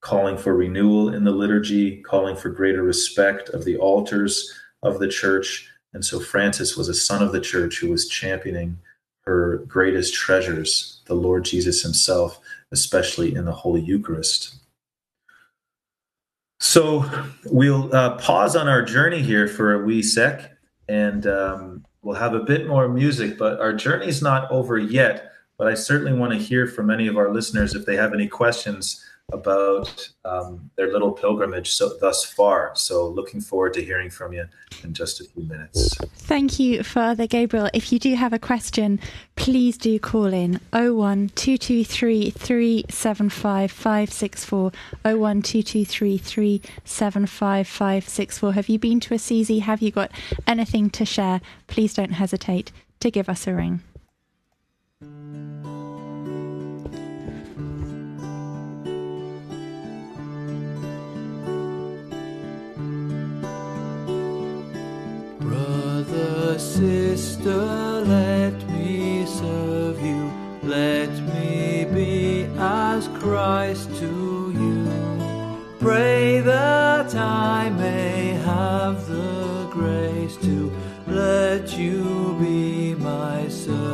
[0.02, 4.54] calling for renewal in the liturgy, calling for greater respect of the altars
[4.84, 5.68] of the church.
[5.94, 8.78] And so Francis was a son of the church who was championing
[9.26, 12.40] her greatest treasures, the Lord Jesus himself,
[12.72, 14.56] especially in the Holy Eucharist.
[16.64, 17.04] So
[17.44, 20.56] we'll uh, pause on our journey here for a wee sec,
[20.88, 23.38] and um, we'll have a bit more music.
[23.38, 25.34] But our journey's not over yet.
[25.58, 28.30] But I certainly want to hear from any of our listeners if they have any
[28.30, 32.72] questions about um, their little pilgrimage so, thus far.
[32.76, 34.46] So, looking forward to hearing from you
[34.84, 35.96] in just a few minutes.
[36.16, 37.70] Thank you, Father Gabriel.
[37.74, 39.00] If you do have a question,
[39.36, 44.72] please do call in 01 223 375 564.
[45.04, 48.54] 01 223 375 564.
[48.54, 49.60] Have you been to Assisi?
[49.60, 50.12] Have you got
[50.48, 51.42] anything to share?
[51.68, 53.82] Please don't hesitate to give us a ring.
[66.60, 70.32] Sister, let me serve you.
[70.64, 74.88] Let me be as Christ to you.
[75.80, 80.72] Pray that I may have the grace to
[81.08, 83.86] let you be my servant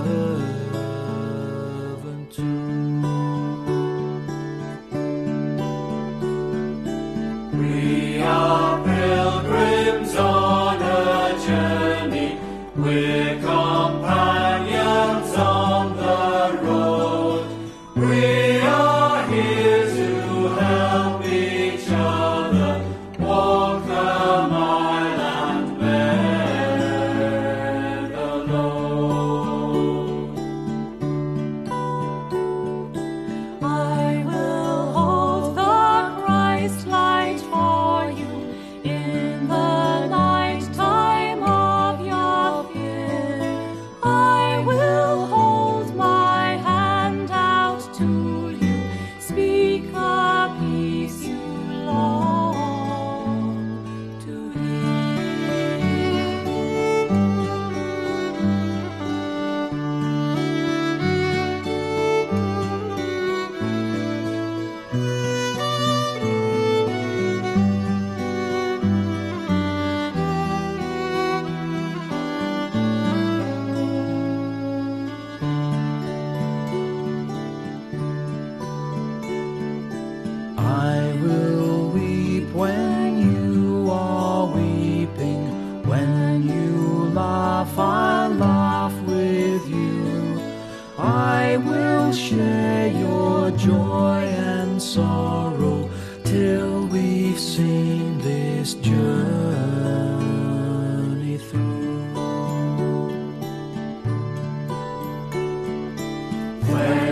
[2.32, 3.02] too.
[7.58, 10.69] We are pilgrims on.
[12.90, 13.99] We're companions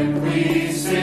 [0.08, 0.97] We sing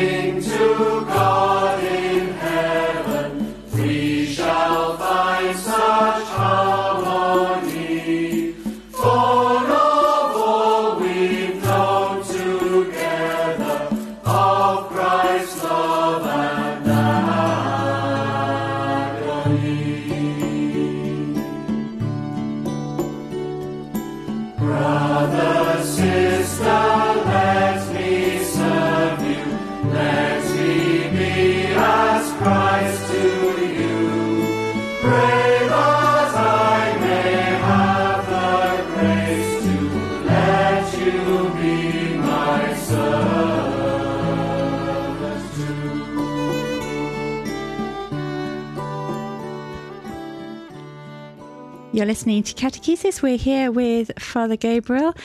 [52.15, 53.23] listening to Catechesis.
[53.23, 55.17] We're here with Father Gabriel.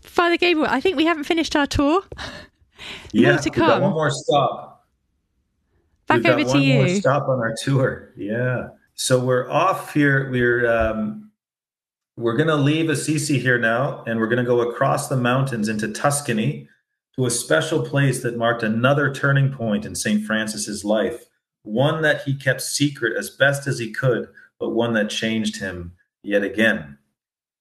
[0.00, 2.02] Father Gabriel, I think we haven't finished our tour.
[3.12, 3.82] Yeah, More to we've got come.
[3.82, 4.88] one more stop.
[6.08, 6.96] Back We've got over to one more you.
[6.96, 8.10] stop on our tour.
[8.16, 8.70] Yeah.
[8.94, 10.28] So we're off here.
[10.32, 11.30] We're um,
[12.16, 15.68] we're going to leave Assisi here now, and we're going to go across the mountains
[15.68, 16.68] into Tuscany
[17.14, 20.26] to a special place that marked another turning point in St.
[20.26, 21.26] Francis's life.
[21.62, 24.26] One that he kept secret as best as he could,
[24.58, 26.98] but one that changed him yet again.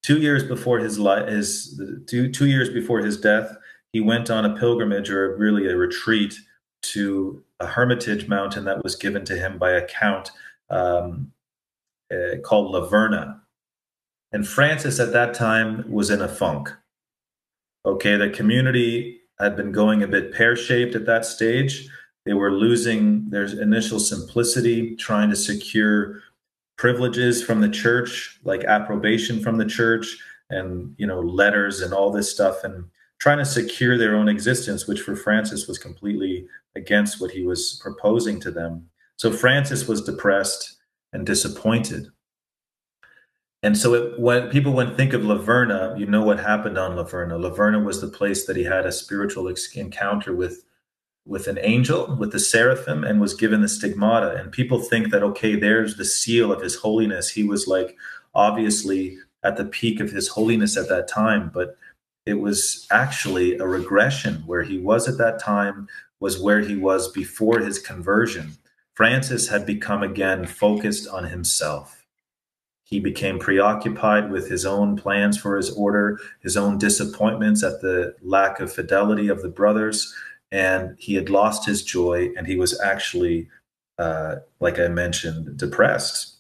[0.04, 3.56] Two years before his life, his two two years before his death,
[3.94, 6.34] he went on a pilgrimage or really a retreat
[6.82, 10.32] to a hermitage mountain that was given to him by a count
[10.70, 11.32] um,
[12.12, 13.42] uh, called La Verna.
[14.32, 16.70] And Francis at that time was in a funk.
[17.86, 21.90] Okay, the community had been going a bit pear shaped at that stage.
[22.26, 26.22] They were losing their initial simplicity, trying to secure
[26.82, 30.18] privileges from the church, like approbation from the church,
[30.50, 32.86] and you know letters and all this stuff, and
[33.20, 37.80] trying to secure their own existence, which for Francis was completely against what he was
[37.84, 38.90] proposing to them.
[39.18, 40.80] So Francis was depressed
[41.14, 42.08] and disappointed.
[43.62, 46.96] And so it, when people when think of La Verna, you know what happened on
[46.96, 47.38] La Verna.
[47.38, 50.64] Laverna was the place that he had a spiritual encounter with
[51.26, 54.36] with an angel, with the seraphim, and was given the stigmata.
[54.36, 57.30] And people think that okay, there's the seal of his holiness.
[57.30, 57.96] He was like
[58.34, 61.78] obviously at the peak of his holiness at that time, but
[62.26, 65.88] it was actually a regression where he was at that time
[66.20, 68.58] was where he was before his conversion.
[68.94, 72.06] Francis had become again focused on himself.
[72.84, 78.16] He became preoccupied with his own plans for his order, his own disappointments at the
[78.22, 80.14] lack of fidelity of the brothers,
[80.52, 83.48] and he had lost his joy, and he was actually,
[83.98, 86.36] uh, like I mentioned, depressed.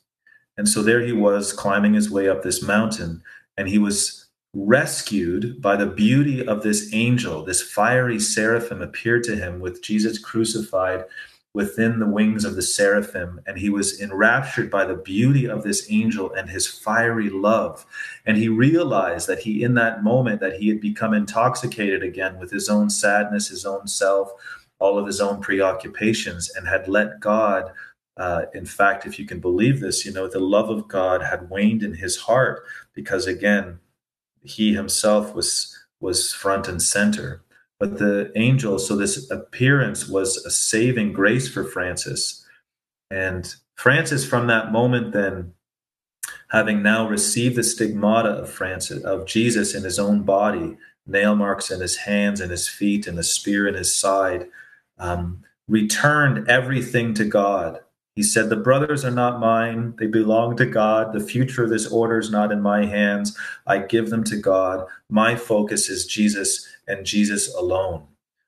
[0.57, 3.24] And so there he was climbing his way up this mountain,
[3.57, 7.45] and he was rescued by the beauty of this angel.
[7.45, 11.05] This fiery seraphim appeared to him with Jesus crucified
[11.54, 15.91] within the wings of the seraphim, and he was enraptured by the beauty of this
[15.91, 17.86] angel and his fiery love.
[18.26, 22.52] And he realized that he, in that moment, that he had become intoxicated again with
[22.52, 24.32] his own sadness, his own self,
[24.80, 27.72] all of his own preoccupations, and had let God.
[28.16, 31.49] Uh, in fact, if you can believe this, you know, the love of God had
[31.49, 33.80] waned in his heart because, again,
[34.43, 37.43] he himself was was front and center
[37.82, 42.45] but the angel so this appearance was a saving grace for francis
[43.09, 45.51] and francis from that moment then
[46.51, 50.77] having now received the stigmata of francis of jesus in his own body
[51.07, 54.47] nail marks in his hands and his feet and a spear in his side
[54.99, 57.79] um, returned everything to god
[58.15, 59.93] he said, The brothers are not mine.
[59.97, 61.13] They belong to God.
[61.13, 63.38] The future of this order is not in my hands.
[63.67, 64.86] I give them to God.
[65.09, 68.06] My focus is Jesus and Jesus alone.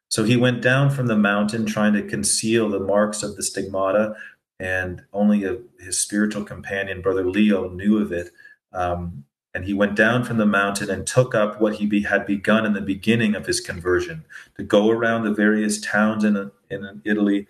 [0.10, 4.16] So he went down from the mountain trying to conceal the marks of the stigmata,
[4.60, 8.32] and only a, his spiritual companion, Brother Leo, knew of it.
[8.72, 9.26] Um,
[9.56, 12.66] and he went down from the mountain and took up what he be, had begun
[12.66, 14.26] in the beginning of his conversion
[14.58, 17.48] to go around the various towns in, in Italy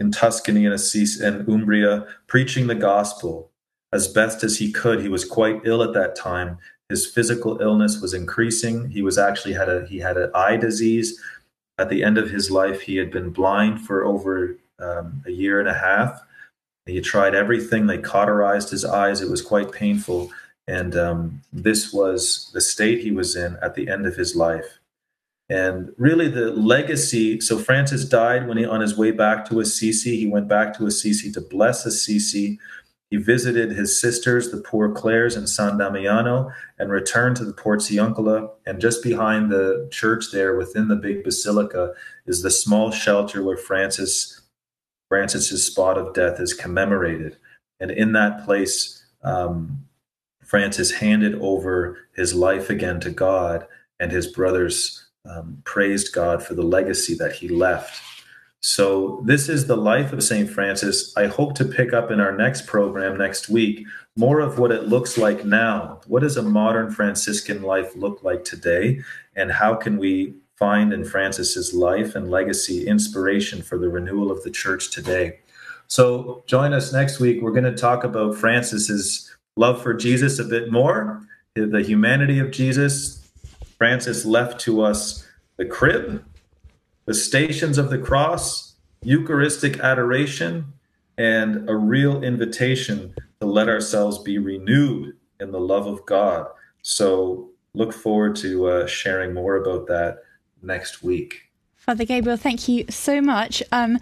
[0.00, 3.50] in Tuscany and Assisi and Umbria, preaching the gospel
[3.92, 5.00] as best as he could.
[5.00, 6.58] He was quite ill at that time.
[6.88, 8.90] His physical illness was increasing.
[8.90, 11.20] He was actually had a he had an eye disease.
[11.78, 15.58] At the end of his life, he had been blind for over um, a year
[15.58, 16.20] and a half.
[16.86, 17.86] He tried everything.
[17.86, 19.20] They cauterized his eyes.
[19.20, 20.30] It was quite painful.
[20.66, 24.78] And um, this was the state he was in at the end of his life.
[25.50, 27.40] And really, the legacy.
[27.40, 30.86] So Francis died when he, on his way back to Assisi, he went back to
[30.86, 32.58] Assisi to bless Assisi.
[33.14, 36.50] He visited his sisters, the Poor Clares in San Damiano,
[36.80, 38.50] and returned to the Portiuncula.
[38.66, 41.94] And just behind the church there, within the big basilica,
[42.26, 44.40] is the small shelter where Francis
[45.08, 47.36] Francis's spot of death is commemorated.
[47.78, 49.86] And in that place, um,
[50.42, 53.64] Francis handed over his life again to God,
[54.00, 58.13] and his brothers um, praised God for the legacy that he left.
[58.66, 60.48] So, this is the life of St.
[60.48, 61.14] Francis.
[61.18, 63.86] I hope to pick up in our next program next week
[64.16, 66.00] more of what it looks like now.
[66.06, 69.02] What does a modern Franciscan life look like today?
[69.36, 74.42] And how can we find in Francis's life and legacy inspiration for the renewal of
[74.44, 75.40] the church today?
[75.86, 77.42] So, join us next week.
[77.42, 81.20] We're going to talk about Francis's love for Jesus a bit more,
[81.54, 83.28] the humanity of Jesus.
[83.76, 86.24] Francis left to us the crib,
[87.06, 90.72] the stations of the cross, Eucharistic adoration,
[91.18, 96.46] and a real invitation to let ourselves be renewed in the love of God.
[96.82, 100.18] So look forward to uh, sharing more about that
[100.62, 101.50] next week.
[101.76, 103.62] Father Gabriel, thank you so much.
[103.70, 103.98] Um,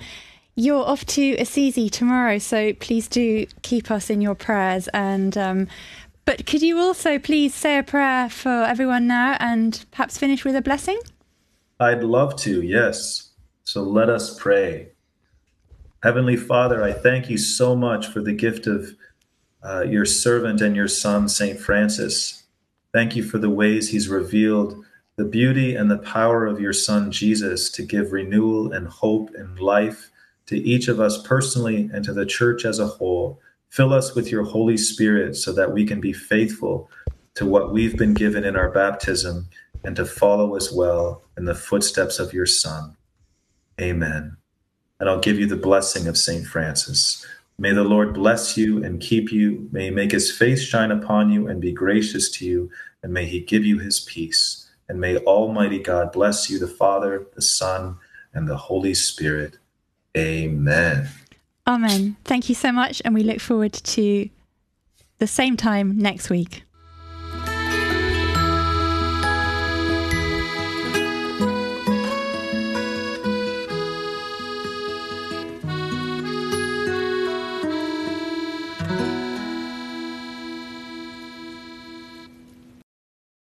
[0.54, 4.86] you're off to Assisi tomorrow, so please do keep us in your prayers.
[4.88, 5.68] And um,
[6.24, 10.54] but could you also please say a prayer for everyone now, and perhaps finish with
[10.54, 11.00] a blessing?
[11.82, 13.30] I'd love to, yes.
[13.64, 14.92] So let us pray.
[16.04, 18.94] Heavenly Father, I thank you so much for the gift of
[19.64, 21.58] uh, your servant and your son, St.
[21.58, 22.44] Francis.
[22.92, 24.84] Thank you for the ways he's revealed
[25.16, 29.58] the beauty and the power of your son, Jesus, to give renewal and hope and
[29.58, 30.10] life
[30.46, 33.40] to each of us personally and to the church as a whole.
[33.70, 36.88] Fill us with your Holy Spirit so that we can be faithful
[37.34, 39.48] to what we've been given in our baptism
[39.84, 42.96] and to follow as well in the footsteps of your Son.
[43.80, 44.36] Amen.
[45.00, 46.46] And I'll give you the blessing of St.
[46.46, 47.26] Francis.
[47.58, 49.68] May the Lord bless you and keep you.
[49.72, 52.70] May he make his face shine upon you and be gracious to you.
[53.02, 54.68] And may he give you his peace.
[54.88, 57.96] And may Almighty God bless you, the Father, the Son,
[58.34, 59.58] and the Holy Spirit.
[60.16, 61.08] Amen.
[61.66, 62.16] Amen.
[62.24, 64.28] Thank you so much, and we look forward to
[65.18, 66.64] the same time next week.